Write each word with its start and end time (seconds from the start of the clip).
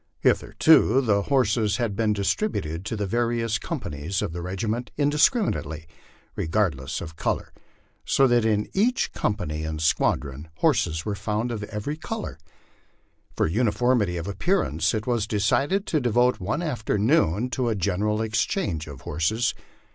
Hitherto 0.21 0.99
the 0.99 1.21
horses 1.21 1.77
had 1.77 1.95
been 1.95 2.11
distri 2.11 2.49
buted 2.51 2.83
to 2.85 2.95
the 2.95 3.05
various 3.05 3.59
companies 3.59 4.23
of 4.23 4.33
the 4.33 4.41
regiment 4.41 4.89
indiscriminately, 4.97 5.85
regardless 6.35 7.01
of 7.01 7.15
color, 7.15 7.53
so 8.03 8.25
that 8.25 8.43
in 8.43 8.67
each 8.73 9.13
company 9.13 9.63
and 9.63 9.79
squadron 9.79 10.49
horses 10.55 11.05
were 11.05 11.13
found 11.13 11.51
of 11.51 11.61
every 11.65 11.97
color 11.97 12.39
For 13.35 13.45
uniformity 13.45 14.17
of 14.17 14.27
appearance 14.27 14.91
it 14.95 15.05
was 15.05 15.27
decided 15.27 15.85
to 15.85 16.01
devote 16.01 16.39
one 16.39 16.63
afternoon 16.63 17.51
to 17.51 17.69
a 17.69 17.75
gen 17.75 17.99
eral 17.99 18.25
exchange 18.25 18.87
of 18.87 19.01
horses. 19.01 19.53